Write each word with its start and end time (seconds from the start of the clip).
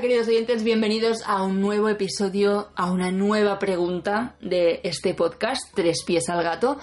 Queridos 0.00 0.28
oyentes, 0.28 0.62
bienvenidos 0.62 1.22
a 1.24 1.42
un 1.42 1.62
nuevo 1.62 1.88
episodio, 1.88 2.68
a 2.76 2.90
una 2.90 3.10
nueva 3.10 3.58
pregunta 3.58 4.36
de 4.42 4.80
este 4.84 5.14
podcast, 5.14 5.74
Tres 5.74 6.02
pies 6.04 6.28
al 6.28 6.42
gato. 6.42 6.78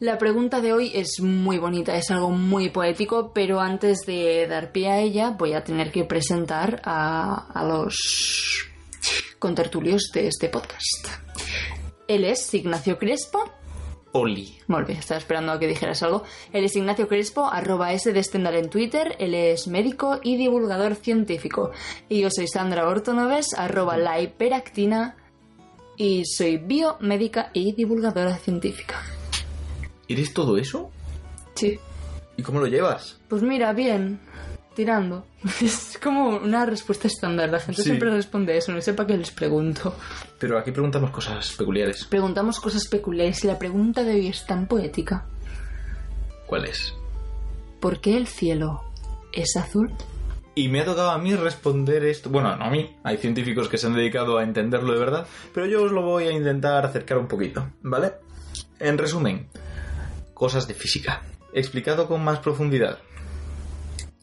La 0.00 0.16
pregunta 0.16 0.62
de 0.62 0.72
hoy 0.72 0.90
es 0.94 1.20
muy 1.20 1.58
bonita, 1.58 1.94
es 1.94 2.10
algo 2.10 2.30
muy 2.30 2.70
poético, 2.70 3.32
pero 3.34 3.60
antes 3.60 4.06
de 4.06 4.46
dar 4.48 4.72
pie 4.72 4.88
a 4.88 5.00
ella 5.00 5.30
voy 5.30 5.52
a 5.52 5.62
tener 5.62 5.92
que 5.92 6.04
presentar 6.04 6.80
a, 6.84 7.48
a 7.52 7.64
los 7.64 8.64
contertulios 9.38 10.10
de 10.14 10.28
este 10.28 10.48
podcast. 10.48 11.08
Él 12.08 12.24
es 12.24 12.52
Ignacio 12.54 12.98
Crespo. 12.98 13.53
Oli. 14.16 14.58
Molt 14.68 14.86
bé, 14.86 14.94
estaba 14.94 15.18
esperando 15.18 15.50
a 15.50 15.58
que 15.58 15.66
dijeras 15.66 16.02
algo. 16.04 16.22
Él 16.52 16.64
es 16.64 16.76
Ignacio 16.76 17.08
Crespo, 17.08 17.46
arroba 17.46 17.92
S 17.92 18.12
de 18.12 18.22
Stendhal 18.22 18.54
en 18.54 18.70
Twitter. 18.70 19.16
Él 19.18 19.34
es 19.34 19.66
médico 19.66 20.20
y 20.22 20.36
divulgador 20.36 20.94
científico. 20.94 21.72
Y 22.08 22.20
yo 22.20 22.28
soy 22.30 22.46
Sandra 22.46 22.86
Ortonoves, 22.86 23.54
arroba 23.56 23.96
la 23.96 24.20
hiperactina. 24.20 25.16
Y 25.96 26.24
soy 26.26 26.58
biomédica 26.58 27.50
y 27.52 27.72
divulgadora 27.72 28.36
científica. 28.36 29.02
¿Eres 30.06 30.32
todo 30.32 30.58
eso? 30.58 30.92
Sí. 31.54 31.80
¿Y 32.36 32.42
cómo 32.42 32.60
lo 32.60 32.66
llevas? 32.66 33.18
Pues 33.28 33.42
mira, 33.42 33.72
bien. 33.72 34.20
Tirando. 34.74 35.24
Es 35.62 35.98
como 36.02 36.30
una 36.36 36.66
respuesta 36.66 37.06
estándar. 37.08 37.48
La 37.50 37.60
gente 37.60 37.82
Sí. 37.82 37.88
siempre 37.90 38.10
responde 38.10 38.56
eso. 38.56 38.72
No 38.72 38.80
sé 38.80 38.92
para 38.94 39.06
qué 39.06 39.16
les 39.16 39.30
pregunto. 39.30 39.94
Pero 40.38 40.58
aquí 40.58 40.72
preguntamos 40.72 41.10
cosas 41.10 41.52
peculiares. 41.52 42.04
Preguntamos 42.06 42.58
cosas 42.60 42.86
peculiares 42.88 43.44
y 43.44 43.46
la 43.46 43.58
pregunta 43.58 44.02
de 44.02 44.14
hoy 44.14 44.28
es 44.28 44.46
tan 44.46 44.66
poética. 44.66 45.26
¿Cuál 46.46 46.64
es? 46.66 46.92
¿Por 47.80 48.00
qué 48.00 48.16
el 48.16 48.26
cielo 48.26 48.82
es 49.32 49.56
azul? 49.56 49.90
Y 50.56 50.68
me 50.68 50.80
ha 50.80 50.84
tocado 50.84 51.10
a 51.10 51.18
mí 51.18 51.34
responder 51.34 52.04
esto. 52.04 52.30
Bueno, 52.30 52.54
no 52.56 52.64
a 52.64 52.70
mí. 52.70 52.96
Hay 53.02 53.16
científicos 53.16 53.68
que 53.68 53.76
se 53.78 53.86
han 53.88 53.94
dedicado 53.94 54.38
a 54.38 54.44
entenderlo 54.44 54.92
de 54.92 54.98
verdad. 55.00 55.26
Pero 55.52 55.66
yo 55.66 55.82
os 55.82 55.92
lo 55.92 56.02
voy 56.02 56.24
a 56.24 56.32
intentar 56.32 56.84
acercar 56.86 57.18
un 57.18 57.26
poquito. 57.28 57.68
¿Vale? 57.82 58.12
En 58.78 58.98
resumen, 58.98 59.48
cosas 60.32 60.68
de 60.68 60.74
física. 60.74 61.22
Explicado 61.52 62.06
con 62.08 62.22
más 62.22 62.38
profundidad. 62.40 62.98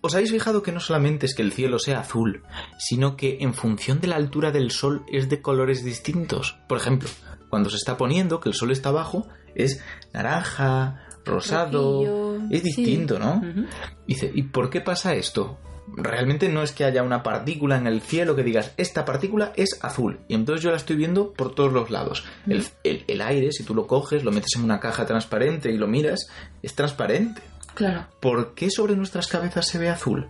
¿Os 0.02 0.16
habéis 0.16 0.32
fijado 0.32 0.64
que 0.64 0.72
no 0.72 0.80
solamente 0.80 1.26
es 1.28 1.36
que 1.36 1.44
el 1.44 1.52
cielo 1.54 1.78
sea 1.80 2.00
azul, 2.00 2.44
sino 2.80 3.16
que 3.16 3.38
en 3.42 3.54
función 3.54 4.00
de 4.02 4.08
la 4.08 4.16
altura 4.16 4.52
del 4.52 4.72
sol 4.72 5.04
es 5.12 5.30
de 5.30 5.42
colores 5.42 5.84
distintos? 5.84 6.58
Por 6.68 6.78
ejemplo, 6.80 7.08
cuando 7.50 7.70
se 7.70 7.76
está 7.76 7.98
poniendo, 7.98 8.40
que 8.40 8.50
el 8.50 8.56
sol 8.56 8.72
está 8.72 8.90
abajo, 8.90 9.28
es 9.54 9.84
naranja, 10.14 11.06
rosado. 11.24 12.04
Rojillo, 12.06 12.36
Es 12.50 12.62
sí. 12.64 12.68
distinto, 12.84 13.20
¿no? 13.20 13.36
Ujú. 13.38 13.66
Dice, 14.08 14.32
¿y 14.34 14.44
por 14.44 14.70
qué 14.72 14.82
pasa 14.82 15.14
esto? 15.14 15.60
Realmente 15.96 16.48
no 16.48 16.64
es 16.64 16.72
que 16.72 16.86
haya 16.86 17.04
una 17.04 17.22
partícula 17.22 17.78
en 17.78 17.86
el 17.86 18.02
cielo 18.02 18.36
que 18.36 18.44
digas, 18.44 18.72
esta 18.78 19.04
partícula 19.04 19.52
es 19.56 19.78
azul. 19.84 20.20
Y 20.30 20.36
entonces 20.36 20.64
yo 20.64 20.72
la 20.72 20.78
estoy 20.78 20.96
viendo 20.96 21.34
por 21.34 21.54
todos 21.54 21.74
los 21.74 21.90
lados. 21.92 22.24
El, 22.48 22.66
el- 22.84 23.04
el 23.08 23.22
aire, 23.22 23.52
si 23.52 23.64
tú 23.64 23.76
lo 23.76 23.88
coges, 23.88 24.24
lo 24.24 24.32
metes 24.32 24.56
en 24.56 24.64
una 24.64 24.80
caja 24.80 25.06
transparente 25.06 25.70
y 25.72 25.78
lo 25.78 25.88
miras, 25.88 26.28
es 26.64 26.74
transparente. 26.76 27.42
Claro. 27.74 28.08
¿Por 28.20 28.54
qué 28.54 28.70
sobre 28.70 28.96
nuestras 28.96 29.28
cabezas 29.28 29.68
se 29.68 29.78
ve 29.78 29.90
azul? 29.90 30.30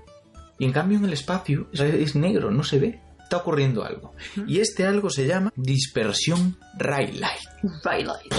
Y 0.59 0.65
en 0.65 0.71
cambio 0.71 0.97
en 0.99 1.05
el 1.05 1.13
espacio 1.13 1.67
es, 1.73 2.15
negro, 2.15 2.51
no 2.51 2.63
se 2.63 2.79
ve. 2.79 3.01
Está 3.23 3.37
ocurriendo 3.37 3.83
algo. 3.83 4.13
Y 4.45 4.59
este 4.59 4.85
algo 4.85 5.09
se 5.09 5.25
llama 5.25 5.51
dispersión 5.55 6.57
Rayleigh. 6.77 7.39
Raylight. 7.83 8.33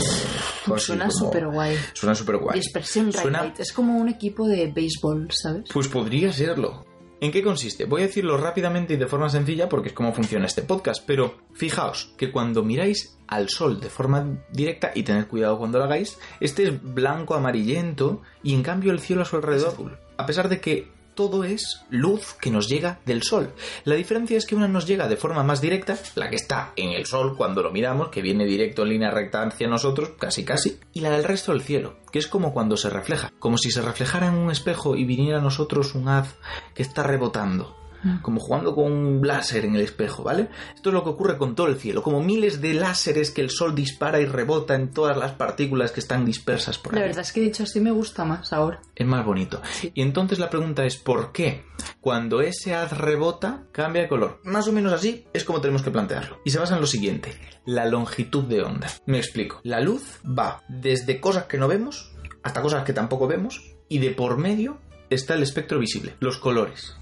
Pues 0.66 0.82
Suena 0.82 1.10
súper 1.10 1.46
guay. 1.48 1.76
Suena 1.94 2.14
súper 2.14 2.36
guay. 2.36 2.58
Dispersión 2.60 3.10
Suena- 3.12 3.38
Raylight. 3.40 3.60
Es 3.60 3.72
como 3.72 3.96
un 3.96 4.08
equipo 4.10 4.46
de 4.46 4.70
béisbol, 4.70 5.28
¿sabes? 5.32 5.64
Pues 5.72 5.88
podría 5.88 6.32
serlo. 6.32 6.84
¿En 7.22 7.30
qué 7.30 7.40
consiste? 7.40 7.84
Voy 7.84 8.02
a 8.02 8.06
decirlo 8.06 8.36
rápidamente 8.36 8.94
y 8.94 8.96
de 8.96 9.06
forma 9.06 9.28
sencilla 9.28 9.68
porque 9.68 9.90
es 9.90 9.94
como 9.94 10.12
funciona 10.12 10.44
este 10.44 10.62
podcast, 10.62 11.04
pero 11.06 11.36
fijaos 11.52 12.12
que 12.16 12.32
cuando 12.32 12.64
miráis 12.64 13.16
al 13.28 13.48
sol 13.48 13.78
de 13.78 13.88
forma 13.90 14.40
directa, 14.50 14.90
y 14.92 15.04
tened 15.04 15.28
cuidado 15.28 15.56
cuando 15.56 15.78
lo 15.78 15.84
hagáis, 15.84 16.18
este 16.40 16.64
es 16.64 16.82
blanco 16.82 17.36
amarillento 17.36 18.22
y 18.42 18.54
en 18.54 18.64
cambio 18.64 18.90
el 18.90 18.98
cielo 18.98 19.22
a 19.22 19.24
su 19.24 19.36
alrededor 19.36 19.68
azul. 19.68 19.98
A 20.16 20.26
pesar 20.26 20.48
de 20.48 20.60
que 20.60 20.90
todo 21.14 21.44
es 21.44 21.84
luz 21.90 22.34
que 22.40 22.50
nos 22.50 22.68
llega 22.68 23.00
del 23.04 23.22
sol. 23.22 23.52
La 23.84 23.94
diferencia 23.94 24.36
es 24.36 24.46
que 24.46 24.54
una 24.54 24.68
nos 24.68 24.86
llega 24.86 25.08
de 25.08 25.16
forma 25.16 25.42
más 25.42 25.60
directa, 25.60 25.98
la 26.14 26.30
que 26.30 26.36
está 26.36 26.72
en 26.76 26.90
el 26.90 27.06
sol 27.06 27.36
cuando 27.36 27.62
lo 27.62 27.70
miramos, 27.70 28.08
que 28.08 28.22
viene 28.22 28.44
directo 28.44 28.82
en 28.82 28.90
línea 28.90 29.10
recta 29.10 29.42
hacia 29.42 29.68
nosotros, 29.68 30.12
casi 30.18 30.44
casi, 30.44 30.78
y 30.92 31.00
la 31.00 31.10
del 31.10 31.24
resto 31.24 31.52
del 31.52 31.62
cielo, 31.62 31.96
que 32.10 32.18
es 32.18 32.26
como 32.26 32.52
cuando 32.52 32.76
se 32.76 32.90
refleja, 32.90 33.32
como 33.38 33.58
si 33.58 33.70
se 33.70 33.82
reflejara 33.82 34.28
en 34.28 34.34
un 34.34 34.50
espejo 34.50 34.96
y 34.96 35.04
viniera 35.04 35.38
a 35.38 35.42
nosotros 35.42 35.94
un 35.94 36.08
haz 36.08 36.36
que 36.74 36.82
está 36.82 37.02
rebotando. 37.02 37.81
Como 38.22 38.40
jugando 38.40 38.74
con 38.74 38.90
un 38.92 39.26
láser 39.26 39.64
en 39.64 39.76
el 39.76 39.82
espejo, 39.82 40.22
¿vale? 40.22 40.48
Esto 40.74 40.90
es 40.90 40.94
lo 40.94 41.04
que 41.04 41.10
ocurre 41.10 41.38
con 41.38 41.54
todo 41.54 41.68
el 41.68 41.76
cielo, 41.76 42.02
como 42.02 42.22
miles 42.22 42.60
de 42.60 42.74
láseres 42.74 43.30
que 43.30 43.40
el 43.42 43.50
sol 43.50 43.74
dispara 43.74 44.20
y 44.20 44.26
rebota 44.26 44.74
en 44.74 44.90
todas 44.90 45.16
las 45.16 45.32
partículas 45.32 45.92
que 45.92 46.00
están 46.00 46.24
dispersas 46.24 46.78
por 46.78 46.94
La 46.94 47.00
ahí. 47.00 47.06
verdad 47.08 47.22
es 47.22 47.32
que 47.32 47.40
dicho 47.40 47.62
así 47.62 47.80
me 47.80 47.90
gusta 47.90 48.24
más 48.24 48.52
ahora. 48.52 48.80
Es 48.96 49.06
más 49.06 49.24
bonito. 49.24 49.62
Y 49.94 50.02
entonces 50.02 50.38
la 50.38 50.50
pregunta 50.50 50.84
es 50.84 50.96
¿por 50.96 51.32
qué? 51.32 51.64
Cuando 52.00 52.40
ese 52.40 52.74
haz 52.74 52.96
rebota, 52.96 53.64
cambia 53.72 54.02
de 54.02 54.08
color. 54.08 54.40
Más 54.44 54.66
o 54.68 54.72
menos 54.72 54.92
así 54.92 55.26
es 55.32 55.44
como 55.44 55.60
tenemos 55.60 55.82
que 55.82 55.90
plantearlo. 55.90 56.38
Y 56.44 56.50
se 56.50 56.58
basa 56.58 56.74
en 56.74 56.80
lo 56.80 56.86
siguiente, 56.86 57.32
la 57.64 57.86
longitud 57.86 58.44
de 58.44 58.62
onda. 58.62 58.88
Me 59.06 59.18
explico. 59.18 59.60
La 59.62 59.80
luz 59.80 60.18
va 60.26 60.62
desde 60.68 61.20
cosas 61.20 61.44
que 61.44 61.58
no 61.58 61.68
vemos 61.68 62.12
hasta 62.42 62.60
cosas 62.62 62.84
que 62.84 62.92
tampoco 62.92 63.28
vemos 63.28 63.62
y 63.88 63.98
de 63.98 64.10
por 64.10 64.36
medio 64.38 64.78
está 65.14 65.34
el 65.34 65.42
espectro 65.42 65.78
visible, 65.78 66.14
los 66.20 66.38
colores. 66.38 66.96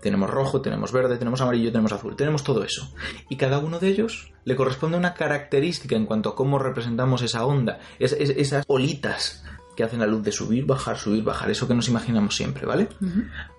Tenemos 0.00 0.30
rojo, 0.30 0.62
tenemos 0.62 0.90
verde, 0.90 1.18
tenemos 1.18 1.40
amarillo, 1.42 1.70
tenemos 1.70 1.92
azul, 1.92 2.16
tenemos 2.16 2.42
todo 2.44 2.64
eso. 2.64 2.92
Y 3.28 3.36
cada 3.36 3.58
uno 3.58 3.78
de 3.78 3.88
ellos 3.88 4.32
le 4.44 4.56
corresponde 4.56 4.96
una 4.96 5.12
característica 5.12 5.96
en 5.96 6.06
cuanto 6.06 6.30
a 6.30 6.34
cómo 6.34 6.58
representamos 6.58 7.20
esa 7.22 7.44
onda, 7.44 7.78
es- 7.98 8.12
es- 8.18 8.30
esas 8.30 8.64
olitas 8.68 9.44
que 9.76 9.84
hacen 9.84 10.00
la 10.00 10.06
luz 10.06 10.22
de 10.24 10.32
subir, 10.32 10.64
bajar, 10.64 10.96
subir, 10.98 11.22
bajar, 11.22 11.50
eso 11.50 11.68
que 11.68 11.74
nos 11.74 11.88
imaginamos 11.88 12.36
siempre, 12.36 12.64
¿vale? 12.66 12.88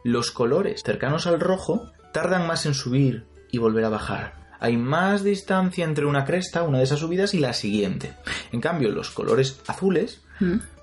Los 0.04 0.32
colores 0.32 0.82
cercanos 0.84 1.28
al 1.28 1.40
rojo 1.40 1.92
tardan 2.14 2.48
más 2.48 2.66
en 2.66 2.74
subir 2.74 3.26
y 3.52 3.60
volver 3.60 3.86
a 3.86 3.90
bajar. 3.90 4.42
Hay 4.60 4.78
más 4.78 5.24
distancia 5.24 5.86
entre 5.86 6.06
una 6.06 6.26
cresta, 6.26 6.64
una 6.64 6.80
de 6.80 6.84
esas 6.84 7.00
subidas, 7.00 7.34
y 7.34 7.40
la 7.40 7.54
siguiente. 7.54 8.14
En 8.52 8.60
cambio, 8.62 8.90
los 8.90 9.10
colores 9.12 9.60
azules 9.68 10.22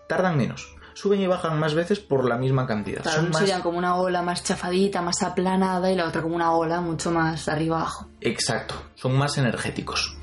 tardan 0.09 0.37
menos. 0.37 0.75
Suben 1.01 1.21
y 1.21 1.29
bajan 1.29 1.61
más 1.61 1.75
veces 1.75 2.01
por 2.01 2.29
la 2.29 2.37
misma 2.37 2.67
cantidad. 2.67 3.03
Claro, 3.03 3.21
Son 3.21 3.31
más- 3.31 3.61
como 3.63 3.79
una 3.79 3.95
ola 3.95 4.21
más 4.21 4.43
chafadita, 4.43 5.01
más 5.01 5.23
aplanada 5.23 5.93
y 5.93 5.95
la 5.95 6.07
otra 6.09 6.23
como 6.23 6.35
una 6.35 6.51
ola 6.53 6.81
mucho 6.81 7.13
más 7.13 7.49
arriba 7.49 7.77
abajo. 7.77 8.09
Exacto, 8.21 8.75
son 8.97 9.17
más 9.17 9.39
energéticos. 9.39 10.17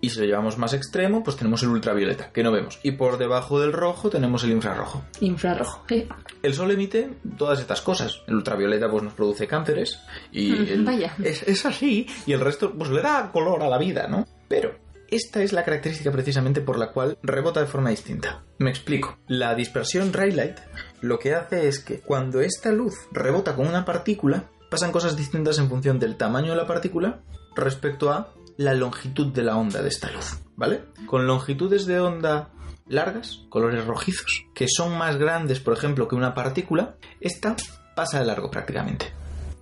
Y 0.00 0.08
si 0.10 0.20
lo 0.20 0.26
llevamos 0.26 0.56
más 0.56 0.72
extremo, 0.72 1.24
pues 1.24 1.36
tenemos 1.36 1.64
el 1.64 1.70
ultravioleta, 1.70 2.30
que 2.32 2.44
no 2.44 2.52
vemos. 2.52 2.78
Y 2.84 2.92
por 2.92 3.18
debajo 3.18 3.60
del 3.60 3.72
rojo 3.72 4.08
tenemos 4.08 4.44
el 4.44 4.52
infrarrojo. 4.52 5.02
Infrarrojo. 5.20 5.82
¿eh? 5.90 6.08
El 6.44 6.54
sol 6.54 6.70
emite 6.70 7.10
todas 7.36 7.58
estas 7.58 7.80
cosas. 7.82 8.22
El 8.28 8.36
ultravioleta 8.36 8.88
pues 8.88 9.02
nos 9.02 9.12
produce 9.14 9.48
cánceres. 9.48 9.98
Y 10.30 10.52
Mm, 10.52 10.66
el- 10.68 10.84
vaya. 10.84 11.12
Es, 11.22 11.42
es 11.42 11.66
así. 11.66 12.06
Y 12.24 12.32
el 12.32 12.40
resto 12.40 12.72
pues 12.72 12.88
le 12.90 13.02
da 13.02 13.30
color 13.32 13.62
a 13.64 13.68
la 13.68 13.78
vida, 13.78 14.06
¿no? 14.06 14.26
Pero 14.48 14.74
esta 15.10 15.42
es 15.42 15.52
la 15.52 15.64
característica 15.64 16.12
precisamente 16.12 16.60
por 16.60 16.78
la 16.78 16.92
cual 16.92 17.18
rebota 17.22 17.60
de 17.60 17.66
forma 17.66 17.90
distinta. 17.90 18.42
Me 18.58 18.70
explico. 18.70 19.18
La 19.26 19.54
dispersión 19.54 20.12
Raylight 20.12 20.58
lo 21.00 21.18
que 21.18 21.34
hace 21.34 21.68
es 21.68 21.78
que 21.80 22.00
cuando 22.00 22.40
esta 22.40 22.72
luz 22.72 22.94
rebota 23.12 23.56
con 23.56 23.66
una 23.66 23.84
partícula, 23.84 24.50
pasan 24.70 24.92
cosas 24.92 25.16
distintas 25.16 25.58
en 25.58 25.68
función 25.68 25.98
del 25.98 26.16
tamaño 26.16 26.50
de 26.50 26.56
la 26.56 26.66
partícula 26.66 27.20
respecto 27.56 28.10
a 28.10 28.32
la 28.56 28.74
longitud 28.74 29.32
de 29.32 29.42
la 29.42 29.56
onda 29.56 29.82
de 29.82 29.88
esta 29.88 30.10
luz, 30.10 30.38
¿vale? 30.56 30.82
Con 31.06 31.26
longitudes 31.26 31.86
de 31.86 31.98
onda 31.98 32.50
largas, 32.86 33.44
colores 33.48 33.86
rojizos, 33.86 34.44
que 34.54 34.66
son 34.68 34.98
más 34.98 35.16
grandes, 35.16 35.60
por 35.60 35.72
ejemplo, 35.72 36.08
que 36.08 36.16
una 36.16 36.34
partícula, 36.34 36.96
esta 37.20 37.56
pasa 37.96 38.18
de 38.18 38.26
largo 38.26 38.50
prácticamente. 38.50 39.12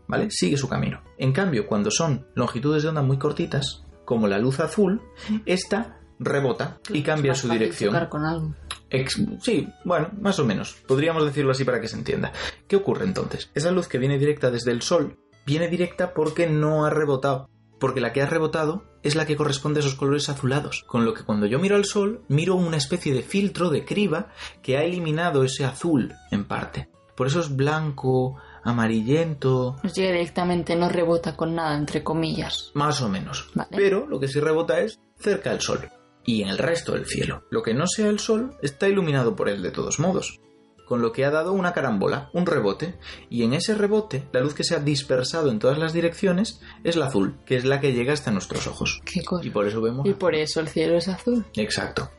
¿Vale? 0.08 0.30
Sigue 0.30 0.56
su 0.56 0.68
camino. 0.68 1.02
En 1.18 1.32
cambio, 1.32 1.66
cuando 1.66 1.90
son 1.90 2.26
longitudes 2.34 2.82
de 2.82 2.88
onda 2.88 3.02
muy 3.02 3.18
cortitas, 3.18 3.84
como 4.08 4.26
la 4.26 4.38
luz 4.38 4.58
azul, 4.58 5.02
esta 5.44 5.98
rebota 6.18 6.78
y 6.88 7.02
cambia 7.02 7.34
su 7.34 7.46
dirección. 7.46 7.94
con 8.08 8.24
algo. 8.24 8.54
Ex- 8.88 9.20
sí, 9.42 9.68
bueno, 9.84 10.08
más 10.18 10.38
o 10.38 10.46
menos. 10.46 10.76
Podríamos 10.86 11.26
decirlo 11.26 11.50
así 11.52 11.62
para 11.66 11.78
que 11.78 11.88
se 11.88 11.96
entienda. 11.98 12.32
¿Qué 12.66 12.76
ocurre 12.76 13.04
entonces? 13.04 13.50
Esa 13.54 13.70
luz 13.70 13.86
que 13.86 13.98
viene 13.98 14.18
directa 14.18 14.50
desde 14.50 14.70
el 14.72 14.80
Sol 14.80 15.18
viene 15.44 15.68
directa 15.68 16.14
porque 16.14 16.46
no 16.48 16.86
ha 16.86 16.90
rebotado. 16.90 17.50
Porque 17.78 18.00
la 18.00 18.14
que 18.14 18.22
ha 18.22 18.26
rebotado 18.26 18.84
es 19.02 19.14
la 19.14 19.26
que 19.26 19.36
corresponde 19.36 19.80
a 19.80 19.82
esos 19.82 19.94
colores 19.94 20.30
azulados. 20.30 20.84
Con 20.86 21.04
lo 21.04 21.12
que 21.12 21.22
cuando 21.22 21.44
yo 21.44 21.58
miro 21.58 21.76
al 21.76 21.84
Sol, 21.84 22.22
miro 22.28 22.54
una 22.54 22.78
especie 22.78 23.12
de 23.12 23.20
filtro, 23.22 23.68
de 23.68 23.84
criba, 23.84 24.28
que 24.62 24.78
ha 24.78 24.84
eliminado 24.84 25.44
ese 25.44 25.66
azul 25.66 26.14
en 26.30 26.46
parte. 26.46 26.88
Por 27.14 27.26
eso 27.26 27.40
es 27.40 27.54
blanco, 27.54 28.36
amarillento, 28.64 29.76
Nos 29.82 29.94
llega 29.94 30.12
directamente, 30.12 30.76
no 30.76 30.88
rebota 30.88 31.36
con 31.36 31.54
nada, 31.54 31.76
entre 31.76 32.02
comillas. 32.02 32.70
más 32.74 33.00
o 33.02 33.08
menos. 33.08 33.50
Vale. 33.54 33.70
Pero 33.76 34.06
lo 34.06 34.18
que 34.20 34.28
sí 34.28 34.40
rebota 34.40 34.80
es 34.80 34.98
cerca 35.18 35.50
del 35.50 35.60
Sol 35.60 35.88
y 36.24 36.42
en 36.42 36.48
el 36.48 36.58
resto 36.58 36.92
del 36.92 37.06
cielo. 37.06 37.44
Lo 37.50 37.62
que 37.62 37.74
no 37.74 37.86
sea 37.86 38.08
el 38.08 38.18
Sol 38.18 38.56
está 38.62 38.88
iluminado 38.88 39.34
por 39.34 39.48
él 39.48 39.62
de 39.62 39.70
todos 39.70 39.98
modos. 39.98 40.38
Con 40.86 41.02
lo 41.02 41.12
que 41.12 41.26
ha 41.26 41.30
dado 41.30 41.52
una 41.52 41.74
carambola, 41.74 42.30
un 42.32 42.46
rebote, 42.46 42.98
y 43.28 43.42
en 43.42 43.52
ese 43.52 43.74
rebote 43.74 44.26
la 44.32 44.40
luz 44.40 44.54
que 44.54 44.64
se 44.64 44.74
ha 44.74 44.78
dispersado 44.78 45.50
en 45.50 45.58
todas 45.58 45.76
las 45.78 45.92
direcciones 45.92 46.62
es 46.82 46.96
la 46.96 47.06
azul, 47.06 47.36
que 47.44 47.56
es 47.56 47.66
la 47.66 47.78
que 47.80 47.92
llega 47.92 48.14
hasta 48.14 48.30
nuestros 48.30 48.66
ojos. 48.66 49.02
Qué 49.04 49.22
cosa. 49.22 49.46
Y 49.46 49.50
por 49.50 49.66
eso 49.66 49.82
vemos... 49.82 50.06
Y 50.06 50.14
por 50.14 50.34
eso 50.34 50.60
el 50.60 50.68
cielo 50.68 50.96
es 50.96 51.08
azul. 51.08 51.44
Exacto. 51.56 52.10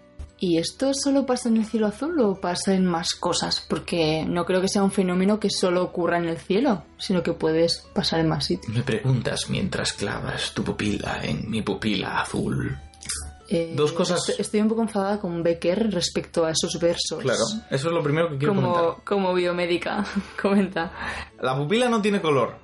¿Y 0.41 0.57
esto 0.57 0.93
solo 0.93 1.25
pasa 1.25 1.49
en 1.49 1.57
el 1.57 1.65
cielo 1.65 1.87
azul 1.87 2.19
o 2.21 2.39
pasa 2.39 2.73
en 2.73 2.85
más 2.85 3.13
cosas? 3.13 3.59
Porque 3.67 4.25
no 4.25 4.45
creo 4.45 4.61
que 4.61 4.69
sea 4.69 4.83
un 4.83 4.91
fenómeno 4.91 5.39
que 5.39 5.49
solo 5.49 5.83
ocurra 5.83 6.17
en 6.17 6.25
el 6.29 6.37
cielo, 6.37 6.83
sino 6.97 7.21
que 7.23 7.33
puedes 7.33 7.85
pasar 7.93 8.21
en 8.21 8.29
más 8.29 8.45
sitios. 8.45 8.73
Me 8.73 8.81
preguntas 8.83 9.49
mientras 9.49 9.91
clavas 9.93 10.53
tu 10.53 10.63
pupila 10.63 11.19
en 11.23 11.49
mi 11.49 11.61
pupila 11.61 12.21
azul. 12.21 12.77
Eh, 13.51 13.73
Dos 13.75 13.91
cosas- 13.93 14.29
est- 14.29 14.39
Estoy 14.39 14.61
un 14.61 14.69
poco 14.69 14.83
enfadada 14.83 15.19
con 15.19 15.41
Becker 15.41 15.91
respecto 15.91 16.45
a 16.45 16.51
esos 16.51 16.79
versos. 16.79 17.19
Claro, 17.19 17.43
eso 17.71 17.87
es 17.87 17.93
lo 17.93 18.03
primero 18.03 18.29
que 18.29 18.37
quiero 18.37 18.53
comentar. 18.53 18.81
Como, 18.83 19.03
como 19.03 19.33
biomédica, 19.33 20.05
comenta. 20.41 20.91
La 21.41 21.55
pupila 21.57 21.87
no 21.89 22.01
tiene 22.01 22.21
color. 22.21 22.55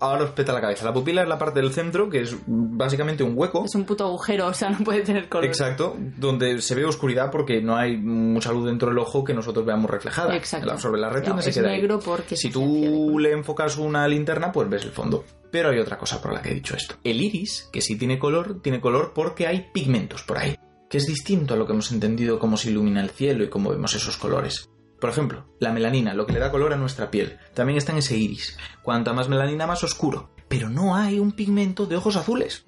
Ahora 0.00 0.24
os 0.24 0.30
peta 0.30 0.52
la 0.52 0.60
cabeza. 0.60 0.84
La 0.84 0.92
pupila 0.92 1.22
es 1.22 1.28
la 1.28 1.38
parte 1.38 1.60
del 1.60 1.72
centro, 1.72 2.08
que 2.08 2.22
es 2.22 2.34
básicamente 2.46 3.22
un 3.22 3.32
hueco. 3.36 3.64
Es 3.64 3.74
un 3.74 3.84
puto 3.84 4.04
agujero, 4.04 4.46
o 4.48 4.54
sea, 4.54 4.70
no 4.70 4.78
puede 4.84 5.02
tener 5.02 5.28
color. 5.28 5.44
Exacto, 5.44 5.96
donde 6.16 6.60
se 6.60 6.74
ve 6.74 6.84
oscuridad 6.84 7.30
porque 7.30 7.60
no 7.60 7.76
hay 7.76 7.96
mucha 7.96 8.52
luz 8.52 8.66
dentro 8.66 8.88
del 8.88 8.98
ojo 8.98 9.24
que 9.24 9.34
nosotros 9.34 9.64
veamos 9.66 9.90
reflejada. 9.90 10.34
Exacto. 10.36 10.66
La- 10.66 10.78
Sobre 10.78 11.00
la 11.00 11.10
retina 11.10 11.36
No, 11.36 11.42
se 11.42 11.50
es 11.50 11.56
queda 11.56 11.70
ahí. 11.70 11.80
negro 11.80 11.98
porque 12.00 12.36
Si 12.36 12.50
tú 12.50 13.18
le 13.18 13.32
enfocas 13.32 13.76
una 13.76 14.06
linterna, 14.08 14.50
pues 14.52 14.68
ves 14.68 14.84
el 14.84 14.90
fondo. 14.90 15.24
Pero 15.50 15.70
hay 15.70 15.78
otra 15.78 15.98
cosa 15.98 16.20
por 16.20 16.32
la 16.32 16.42
que 16.42 16.50
he 16.50 16.54
dicho 16.54 16.74
esto. 16.76 16.96
El 17.04 17.20
iris, 17.20 17.68
que 17.72 17.80
sí 17.80 17.96
tiene 17.96 18.18
color, 18.18 18.60
tiene 18.60 18.80
color 18.80 19.12
porque 19.14 19.46
hay 19.46 19.66
pigmentos 19.72 20.22
por 20.22 20.38
ahí. 20.38 20.56
Que 20.90 20.98
es 20.98 21.06
distinto 21.06 21.54
a 21.54 21.56
lo 21.56 21.66
que 21.66 21.72
hemos 21.72 21.90
entendido 21.92 22.38
cómo 22.38 22.56
se 22.56 22.70
ilumina 22.70 23.00
el 23.02 23.10
cielo 23.10 23.44
y 23.44 23.48
cómo 23.48 23.70
vemos 23.70 23.94
esos 23.94 24.16
colores. 24.16 24.68
Por 25.00 25.10
ejemplo, 25.10 25.44
la 25.60 25.72
melanina, 25.72 26.14
lo 26.14 26.26
que 26.26 26.32
le 26.32 26.38
da 26.38 26.50
color 26.50 26.72
a 26.72 26.76
nuestra 26.76 27.10
piel, 27.10 27.38
también 27.54 27.76
está 27.76 27.92
en 27.92 27.98
ese 27.98 28.16
iris. 28.16 28.56
Cuanta 28.82 29.12
más 29.12 29.28
melanina, 29.28 29.66
más 29.66 29.84
oscuro. 29.84 30.30
Pero 30.48 30.68
no 30.68 30.96
hay 30.96 31.18
un 31.18 31.32
pigmento 31.32 31.86
de 31.86 31.96
ojos 31.96 32.16
azules. 32.16 32.64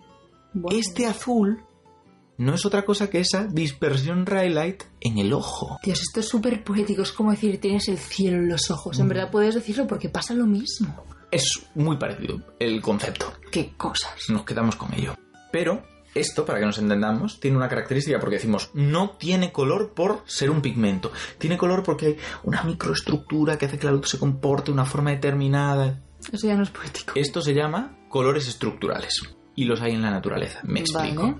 Bueno, 0.52 0.78
Este 0.78 1.06
azul 1.06 1.62
no 2.38 2.54
es 2.54 2.66
otra 2.66 2.84
cosa 2.84 3.08
que 3.08 3.20
esa 3.20 3.44
dispersión 3.44 4.26
Raylight 4.26 4.82
en 5.00 5.18
el 5.18 5.32
ojo. 5.32 5.78
Dios, 5.82 6.02
esto 6.02 6.20
es 6.20 6.28
súper 6.28 6.62
poético. 6.62 7.02
Es 7.02 7.12
como 7.12 7.30
decir, 7.30 7.60
tienes 7.60 7.88
el 7.88 7.98
cielo 7.98 8.38
en 8.38 8.48
los 8.48 8.70
ojos. 8.70 8.98
En 8.98 9.08
verdad 9.08 9.30
puedes 9.30 9.54
decirlo 9.54 9.86
porque 9.86 10.08
pasa 10.10 10.34
lo 10.34 10.46
mismo. 10.46 11.02
Es 11.30 11.66
muy 11.74 11.96
parecido 11.96 12.40
el 12.58 12.80
concepto. 12.82 13.32
Qué 13.50 13.72
cosas. 13.76 14.28
Nos 14.28 14.44
quedamos 14.44 14.76
con 14.76 14.92
ello. 14.94 15.14
Pero 15.50 15.82
esto, 16.18 16.44
para 16.44 16.58
que 16.58 16.66
nos 16.66 16.78
entendamos, 16.78 17.40
tiene 17.40 17.56
una 17.56 17.68
característica 17.68 18.18
porque 18.18 18.36
decimos 18.36 18.70
no 18.74 19.10
tiene 19.10 19.52
color 19.52 19.92
por 19.94 20.22
ser 20.26 20.50
un 20.50 20.62
pigmento. 20.62 21.12
Tiene 21.38 21.56
color 21.56 21.82
porque 21.82 22.06
hay 22.06 22.16
una 22.44 22.62
microestructura 22.62 23.58
que 23.58 23.66
hace 23.66 23.78
que 23.78 23.86
la 23.86 23.92
luz 23.92 24.10
se 24.10 24.18
comporte 24.18 24.66
de 24.66 24.72
una 24.72 24.84
forma 24.84 25.10
determinada. 25.10 26.02
Eso 26.32 26.46
ya 26.46 26.56
no 26.56 26.62
es 26.62 26.70
poético. 26.70 27.12
Esto 27.14 27.40
se 27.40 27.54
llama 27.54 27.96
colores 28.08 28.48
estructurales. 28.48 29.22
Y 29.54 29.64
los 29.64 29.80
hay 29.80 29.92
en 29.92 30.02
la 30.02 30.10
naturaleza. 30.10 30.60
Me 30.64 30.80
explico. 30.80 31.22
Vale. 31.22 31.36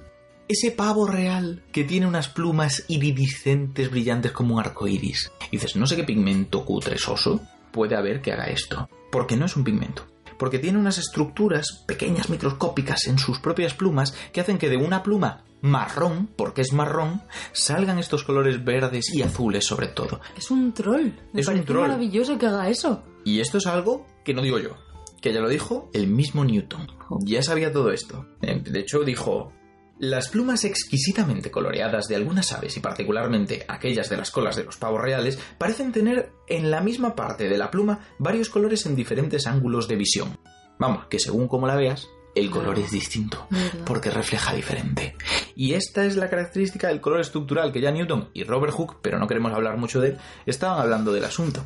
Ese 0.49 0.70
pavo 0.70 1.06
real 1.06 1.64
que 1.73 1.84
tiene 1.84 2.06
unas 2.06 2.28
plumas 2.28 2.84
iridiscentes 2.88 3.90
brillantes 3.90 4.32
como 4.32 4.55
un 4.55 4.61
arco 4.61 4.87
iris. 4.87 5.32
Y 5.50 5.56
dices, 5.56 5.75
no 5.76 5.87
sé 5.87 5.96
qué 5.96 6.05
pigmento 6.05 6.64
cutre 6.64 6.99
soso 6.99 7.40
puede 7.73 7.96
haber 7.96 8.23
que 8.23 8.32
haga 8.32 8.46
esto. 8.46 8.88
Porque 9.11 9.37
no 9.37 9.46
es 9.46 9.56
un 9.56 9.64
pigmento. 9.64 10.06
Porque 10.38 10.59
tiene 10.59 10.79
unas 10.79 10.99
estructuras 10.99 11.85
pequeñas 11.87 12.29
microscópicas 12.31 13.06
en 13.06 13.19
sus 13.19 13.38
propias 13.38 13.75
plumas 13.75 14.15
que 14.33 14.41
hacen 14.41 14.59
que 14.59 14.69
de 14.69 14.77
una 14.77 15.03
pluma 15.03 15.44
marrón, 15.62 16.29
porque 16.37 16.61
es 16.62 16.73
marrón, 16.73 17.23
salgan 17.53 17.99
estos 17.99 18.23
colores 18.25 18.65
verdes 18.65 19.06
y 19.12 19.23
azules 19.23 19.65
sobre 19.65 19.88
todo. 19.88 20.21
Es 20.37 20.50
un 20.50 20.73
troll. 20.73 21.11
Me 21.33 21.41
Es 21.41 21.49
un 21.49 21.65
troll. 21.65 21.83
maravilloso 21.88 22.38
que 22.38 22.47
haga 22.47 22.69
eso. 22.69 23.03
Y 23.25 23.41
esto 23.41 23.59
es 23.59 23.67
algo 23.67 24.06
que 24.25 24.35
no 24.35 24.43
digo 24.43 24.59
yo, 24.59 24.77
que 25.21 25.33
ya 25.33 25.41
lo 25.41 25.49
dijo 25.49 25.91
el 25.93 26.06
mismo 26.06 26.44
Newton. 26.44 26.87
Ya 27.21 27.43
sabía 27.43 27.73
todo 27.73 27.91
esto. 27.91 28.27
Eh, 28.43 28.61
De 28.65 28.81
hecho, 28.81 29.03
dijo, 29.03 29.53
las 29.98 30.28
plumas 30.28 30.64
exquisitamente 30.64 31.50
coloreadas 31.50 32.06
de 32.06 32.16
algunas 32.16 32.52
aves 32.52 32.76
y 32.76 32.81
particularmente 32.81 33.64
aquellas 33.69 34.10
de 34.10 34.16
las 34.16 34.31
colas 34.31 34.56
de 34.56 34.64
los 34.64 34.76
pavos 34.76 35.00
reales 35.00 35.38
parecen 35.58 35.93
tener 35.93 36.32
en 36.48 36.70
la 36.70 36.81
misma 36.81 37.14
parte 37.14 37.48
de 37.48 37.58
la 37.58 37.70
pluma 37.70 38.00
varios 38.19 38.50
colores 38.50 38.84
en 38.87 38.96
diferentes 38.96 39.46
ángulos 39.46 39.88
de 39.88 39.96
visión. 39.96 40.38
Vamos, 40.78 41.06
que 41.06 41.19
según 41.19 41.48
como 41.48 41.66
la 41.66 41.76
veas, 41.76 42.08
el 42.34 42.50
color 42.50 42.78
es 42.78 42.90
distinto, 42.90 43.48
porque 43.87 44.10
refleja 44.10 44.52
diferente. 44.52 45.16
Y 45.54 45.72
esta 45.72 46.04
es 46.04 46.16
la 46.16 46.28
característica 46.28 46.88
del 46.88 47.00
color 47.00 47.20
estructural 47.20 47.72
que 47.72 47.81
ya 47.81 47.90
Newton 47.90 48.28
y 48.34 48.44
Robert 48.44 48.75
Hooke, 48.75 48.99
pero 49.00 49.19
no 49.19 49.26
queremos 49.26 49.52
hablar 49.52 49.78
mucho 49.78 50.02
de 50.02 50.08
él, 50.08 50.19
estaban 50.44 50.78
hablando 50.78 51.12
del 51.12 51.25
asunto. 51.25 51.64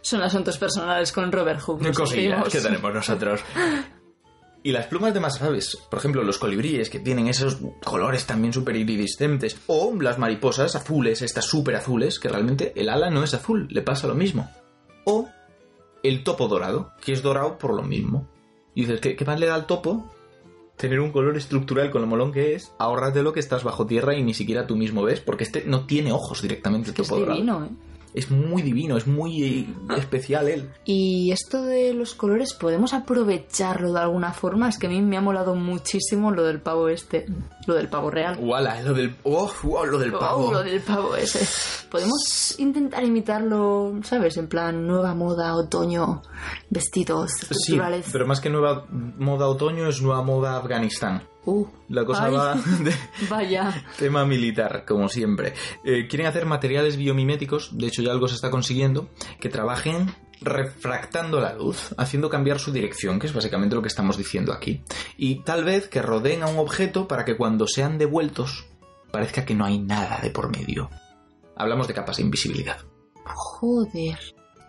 Son 0.00 0.20
asuntos 0.20 0.58
personales 0.58 1.12
con 1.12 1.30
Robert 1.30 1.60
Hooke. 1.60 1.94
cosillas 1.94 2.48
que 2.48 2.60
tenemos 2.60 2.92
nosotros. 2.92 3.40
Y 4.62 4.72
las 4.72 4.86
plumas 4.86 5.14
de 5.14 5.20
más 5.20 5.40
aves, 5.40 5.78
por 5.90 5.98
ejemplo, 5.98 6.22
los 6.22 6.38
colibríes 6.38 6.90
que 6.90 6.98
tienen 7.00 7.28
esos 7.28 7.58
colores 7.82 8.26
también 8.26 8.52
súper 8.52 8.76
iridiscentes, 8.76 9.56
o 9.66 9.94
las 9.98 10.18
mariposas 10.18 10.76
azules, 10.76 11.22
estas 11.22 11.46
súper 11.46 11.76
azules, 11.76 12.18
que 12.18 12.28
realmente 12.28 12.72
el 12.76 12.90
ala 12.90 13.08
no 13.10 13.24
es 13.24 13.32
azul, 13.32 13.68
le 13.70 13.80
pasa 13.80 14.06
lo 14.06 14.14
mismo. 14.14 14.50
O 15.04 15.28
el 16.02 16.24
topo 16.24 16.46
dorado, 16.48 16.92
que 17.02 17.12
es 17.12 17.22
dorado 17.22 17.56
por 17.56 17.74
lo 17.74 17.82
mismo. 17.82 18.28
Y 18.74 18.82
dices, 18.82 19.00
¿qué, 19.00 19.16
qué 19.16 19.24
más 19.24 19.40
le 19.40 19.46
da 19.46 19.54
al 19.54 19.66
topo? 19.66 20.10
Tener 20.76 21.00
un 21.00 21.10
color 21.10 21.36
estructural 21.36 21.90
con 21.90 22.02
lo 22.02 22.06
molón 22.06 22.32
que 22.32 22.54
es, 22.54 22.72
ahórratelo 22.78 23.32
que 23.32 23.40
estás 23.40 23.64
bajo 23.64 23.86
tierra 23.86 24.14
y 24.14 24.22
ni 24.22 24.34
siquiera 24.34 24.66
tú 24.66 24.76
mismo 24.76 25.02
ves, 25.02 25.20
porque 25.20 25.44
este 25.44 25.64
no 25.66 25.86
tiene 25.86 26.12
ojos 26.12 26.42
directamente 26.42 26.90
el 26.90 26.94
Que 26.94 27.02
es 27.02 27.08
topo 27.08 27.20
dorado. 27.20 27.36
divino, 27.36 27.64
¿eh? 27.64 27.68
Es 28.14 28.30
muy 28.30 28.62
divino, 28.62 28.96
es 28.96 29.06
muy 29.06 29.42
eh, 29.42 29.66
especial 29.96 30.48
él. 30.48 30.70
Y 30.84 31.30
esto 31.32 31.62
de 31.62 31.94
los 31.94 32.14
colores, 32.14 32.54
¿podemos 32.54 32.92
aprovecharlo 32.92 33.92
de 33.92 34.00
alguna 34.00 34.32
forma? 34.32 34.68
Es 34.68 34.78
que 34.78 34.86
a 34.86 34.90
mí 34.90 35.00
me 35.00 35.16
ha 35.16 35.20
molado 35.20 35.54
muchísimo 35.54 36.30
lo 36.30 36.42
del 36.44 36.60
pavo 36.60 36.88
este, 36.88 37.26
lo 37.66 37.74
del 37.74 37.88
pavo 37.88 38.10
real. 38.10 38.38
Wala, 38.40 38.82
lo 38.82 38.94
del. 38.94 39.16
Oh, 39.22 39.50
wow, 39.62 39.84
lo 39.84 39.98
del 39.98 40.12
pavo. 40.12 40.48
Oh, 40.48 40.52
lo 40.52 40.62
del 40.62 40.80
pavo 40.80 41.16
ese. 41.16 41.46
Podemos 41.90 42.58
intentar 42.58 43.04
imitarlo, 43.04 44.00
¿sabes? 44.02 44.36
En 44.36 44.48
plan, 44.48 44.86
nueva 44.86 45.14
moda, 45.14 45.54
otoño, 45.56 46.22
vestidos 46.68 47.30
Sí, 47.50 47.78
pero 48.12 48.26
más 48.26 48.40
que 48.40 48.50
nueva 48.50 48.86
moda 48.90 49.48
otoño 49.48 49.88
es 49.88 50.00
nueva 50.00 50.22
moda 50.22 50.56
Afganistán. 50.56 51.22
Uh, 51.46 51.66
La 51.88 52.04
cosa 52.04 52.26
ay, 52.26 52.32
va 52.34 52.54
de 52.84 52.94
Vaya. 53.28 53.84
tema 53.98 54.24
militar, 54.26 54.84
como 54.86 55.08
siempre. 55.08 55.54
Eh, 55.84 56.06
quieren 56.08 56.26
hacer 56.26 56.44
materiales 56.46 56.96
biomiméticos, 56.96 57.76
de 57.78 57.86
hecho 57.86 58.02
ya 58.02 58.12
algo 58.12 58.28
se 58.28 58.34
está 58.34 58.50
consiguiendo, 58.50 59.08
que 59.40 59.48
trabajen 59.48 60.14
refractando 60.42 61.40
la 61.40 61.54
luz, 61.54 61.94
haciendo 61.98 62.30
cambiar 62.30 62.58
su 62.58 62.72
dirección, 62.72 63.18
que 63.18 63.26
es 63.26 63.32
básicamente 63.34 63.74
lo 63.74 63.82
que 63.82 63.88
estamos 63.88 64.16
diciendo 64.16 64.52
aquí. 64.52 64.82
Y 65.16 65.36
tal 65.44 65.64
vez 65.64 65.88
que 65.88 66.02
rodeen 66.02 66.42
a 66.42 66.46
un 66.48 66.58
objeto 66.58 67.08
para 67.08 67.24
que 67.24 67.36
cuando 67.36 67.66
sean 67.66 67.98
devueltos 67.98 68.66
parezca 69.10 69.44
que 69.44 69.54
no 69.54 69.64
hay 69.64 69.78
nada 69.78 70.20
de 70.22 70.30
por 70.30 70.50
medio. 70.50 70.90
Hablamos 71.56 71.88
de 71.88 71.94
capas 71.94 72.16
de 72.18 72.22
invisibilidad. 72.22 72.78
Joder. 73.24 74.18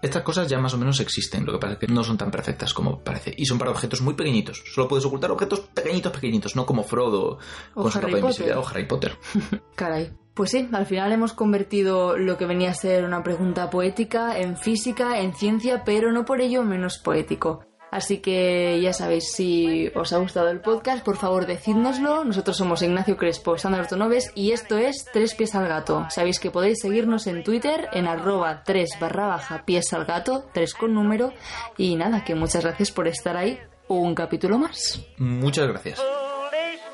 Estas 0.02 0.24
cosas 0.24 0.48
ya 0.48 0.60
más 0.60 0.74
o 0.74 0.78
menos 0.78 1.00
existen, 1.00 1.46
lo 1.46 1.54
que 1.54 1.60
pasa 1.60 1.74
es 1.74 1.80
que 1.80 1.88
no 1.88 2.04
son 2.04 2.18
tan 2.18 2.32
perfectas 2.32 2.74
como 2.74 3.04
parece. 3.04 3.34
Y 3.38 3.46
son 3.46 3.60
para 3.60 3.72
objetos 3.72 4.02
muy 4.02 4.16
pequeñitos. 4.16 4.64
Solo 4.74 4.88
puedes 4.88 5.06
ocultar 5.06 5.32
objetos 5.32 5.62
pequeñitos, 5.74 6.12
pequeñitos, 6.12 6.56
no 6.56 6.66
como 6.66 6.84
Frodo 6.84 7.38
O 7.76 7.82
con 7.84 7.92
su 7.92 8.00
capa 8.00 8.14
de 8.14 8.20
invisibilidad 8.20 8.58
Potter. 8.58 8.72
o 8.72 8.76
Harry 8.76 8.88
Potter. 8.88 9.18
Caray. 9.76 10.12
Pues 10.34 10.52
sí, 10.52 10.70
al 10.72 10.86
final 10.86 11.12
hemos 11.12 11.34
convertido 11.34 12.18
lo 12.18 12.38
que 12.38 12.46
venía 12.46 12.72
a 12.72 12.74
ser 12.74 13.04
una 13.04 13.22
pregunta 13.22 13.70
poética 13.70 14.40
en 14.40 14.56
física, 14.56 15.20
en 15.20 15.34
ciencia, 15.34 15.84
pero 15.84 16.12
no 16.12 16.24
por 16.24 16.40
ello 16.40 16.64
menos 16.64 16.98
poético. 16.98 17.66
Así 17.92 18.20
que 18.20 18.80
ya 18.82 18.94
sabéis, 18.94 19.34
si 19.34 19.92
os 19.94 20.14
ha 20.14 20.18
gustado 20.18 20.50
el 20.50 20.62
podcast, 20.62 21.04
por 21.04 21.18
favor 21.18 21.46
decídnoslo. 21.46 22.24
Nosotros 22.24 22.56
somos 22.56 22.82
Ignacio 22.82 23.18
Crespo, 23.18 23.58
Sandra 23.58 23.82
Ortonoves 23.82 24.32
y 24.34 24.52
esto 24.52 24.78
es 24.78 25.06
Tres 25.12 25.36
Pies 25.36 25.54
al 25.56 25.68
Gato. 25.68 26.08
Sabéis 26.10 26.40
que 26.40 26.52
podéis 26.52 26.80
seguirnos 26.82 27.28
en 27.28 27.44
Twitter 27.44 27.90
en 27.92 28.08
arroba 28.08 28.64
3 28.64 28.92
barra 29.00 29.28
baja 29.28 29.66
pies 29.66 29.92
al 29.94 30.06
gato, 30.06 30.46
3 30.54 30.74
con 30.74 30.94
número. 30.94 31.34
Y 31.78 31.96
nada, 31.96 32.24
que 32.24 32.34
muchas 32.34 32.64
gracias 32.64 32.92
por 32.92 33.08
estar 33.08 33.36
ahí. 33.36 33.60
Un 33.88 34.16
capítulo 34.16 34.58
más. 34.58 35.06
Muchas 35.18 35.68
gracias. 35.68 36.02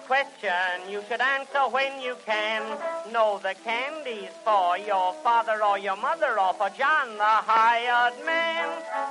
Question 0.07 0.89
you 0.89 1.03
should 1.09 1.19
answer 1.19 1.67
when 1.69 2.01
you 2.01 2.15
can. 2.25 2.63
Know 3.11 3.39
the 3.43 3.53
candy's 3.65 4.31
for 4.45 4.77
your 4.77 5.11
father 5.21 5.61
or 5.61 5.77
your 5.77 5.97
mother 5.97 6.39
or 6.39 6.53
for 6.53 6.69
John 6.69 7.17
the 7.17 7.35
hired 7.51 8.13
man. 8.25 8.69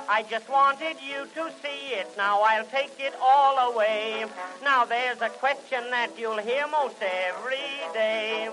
I 0.09 0.25
just 0.27 0.49
wanted 0.49 0.97
you 0.99 1.27
to 1.35 1.51
see 1.61 1.93
it. 1.93 2.09
Now 2.17 2.41
I'll 2.41 2.65
take 2.65 2.99
it 2.99 3.13
all 3.21 3.71
away. 3.71 4.25
Now 4.63 4.85
there's 4.85 5.21
a 5.21 5.29
question 5.29 5.83
that 5.91 6.17
you'll 6.17 6.39
hear 6.39 6.65
most 6.67 6.95
every 7.01 7.69
day. 7.93 8.49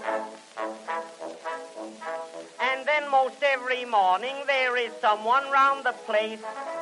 And 2.85 3.03
then 3.03 3.11
most 3.11 3.43
every 3.43 3.87
morning 3.87 4.35
there 4.47 4.77
is 4.77 4.93
someone 5.01 5.51
round 5.51 5.87
the 5.87 5.95
place 6.05 6.41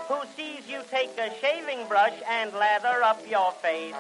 who 0.09 0.19
sees 0.37 0.67
you 0.67 0.83
take 0.91 1.17
a 1.17 1.31
shaving 1.41 1.87
brush 1.87 2.19
and 2.29 2.53
lather 2.53 3.05
up 3.05 3.23
your 3.31 3.53
face. 3.63 3.95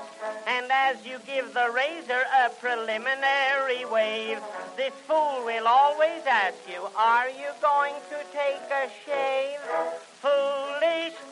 And 0.48 0.66
as 0.72 0.96
you 1.04 1.20
give 1.24 1.54
the 1.54 1.70
razor 1.70 2.24
a 2.44 2.50
preliminary 2.50 3.84
wave, 3.84 4.40
this 4.76 4.92
fool 5.06 5.44
will 5.44 5.68
always 5.68 6.22
ask 6.26 6.58
you, 6.68 6.88
are 6.96 7.28
you 7.28 7.50
going 7.60 7.94
to 8.10 8.16
take 8.32 8.68
a 8.68 8.90
shave? 9.06 10.11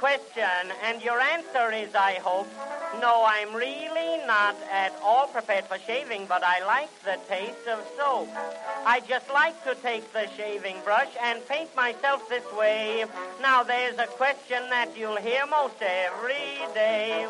Question, 0.01 0.73
and 0.83 1.03
your 1.03 1.21
answer 1.21 1.71
is, 1.73 1.95
I 1.95 2.15
hope, 2.25 2.49
no, 3.03 3.23
I'm 3.27 3.55
really 3.55 4.17
not 4.27 4.57
at 4.73 4.95
all 5.05 5.27
prepared 5.27 5.67
for 5.67 5.77
shaving, 5.79 6.25
but 6.27 6.43
I 6.43 6.65
like 6.65 6.89
the 7.05 7.19
taste 7.29 7.69
of 7.69 7.87
soap. 7.99 8.29
I 8.87 9.01
just 9.07 9.29
like 9.29 9.63
to 9.65 9.75
take 9.75 10.11
the 10.15 10.27
shaving 10.39 10.77
brush 10.85 11.11
and 11.23 11.47
paint 11.47 11.77
myself 11.77 12.27
this 12.31 12.51
way. 12.55 13.05
Now 13.43 13.63
there's 13.63 13.99
a 13.99 14.07
question 14.07 14.71
that 14.71 14.97
you'll 14.97 15.17
hear 15.17 15.45
most 15.47 15.83
every 15.83 16.57
day. 16.73 17.29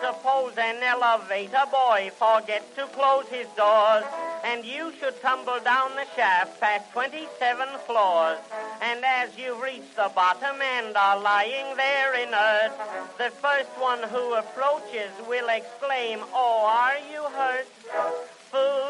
Suppose 0.00 0.52
an 0.56 0.82
elevator 0.84 1.64
boy 1.72 2.12
forgets 2.16 2.72
to 2.76 2.86
close 2.94 3.26
his 3.26 3.48
doors, 3.56 4.04
and 4.44 4.64
you 4.64 4.92
should 4.98 5.20
tumble 5.20 5.60
down 5.60 5.90
the 5.96 6.06
shaft 6.14 6.60
past 6.60 6.90
27 6.92 7.68
floors. 7.86 8.38
And 8.80 9.04
as 9.04 9.30
you 9.36 9.62
reach 9.62 9.88
the 9.96 10.10
bottom 10.14 10.60
and 10.60 10.96
are 10.96 11.20
lying 11.20 11.76
there 11.76 12.14
inert, 12.14 12.72
the 13.18 13.30
first 13.42 13.70
one 13.78 14.02
who 14.02 14.34
approaches 14.34 15.10
will 15.28 15.48
exclaim, 15.48 16.20
Oh, 16.32 16.64
are 16.66 16.98
you 17.12 17.22
hurt? 17.36 17.68
Foolish 18.50 18.85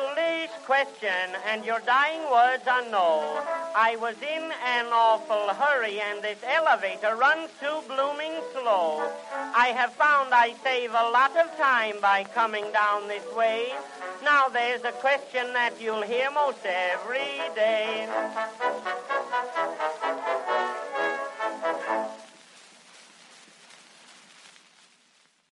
question, 0.66 1.30
and 1.46 1.64
your 1.64 1.78
dying 1.87 2.23
words 2.28 2.66
are 2.66 2.82
no. 2.90 3.40
I 3.76 3.94
was 4.00 4.16
in 4.20 4.50
an 4.76 4.87
awful 4.92 5.54
hurry, 5.54 6.00
and 6.00 6.20
this 6.20 6.42
elevator 6.42 7.14
runs 7.14 7.50
too 7.61 7.78
blooming 7.87 8.35
slow. 8.52 9.08
I 9.54 9.68
have 9.68 9.92
found 9.92 10.35
I 10.35 10.54
save 10.64 10.90
a 10.90 11.11
lot 11.11 11.37
of 11.37 11.56
time 11.56 12.00
by 12.02 12.25
coming 12.25 12.64
down 12.73 13.06
this 13.06 13.25
way. 13.37 13.73
Now 14.25 14.49
there's 14.49 14.82
a 14.82 14.90
question 14.90 15.52
that 15.52 15.80
you'll 15.80 16.02
hear 16.02 16.32
most 16.32 16.66
every 16.66 17.38
day. 17.54 18.08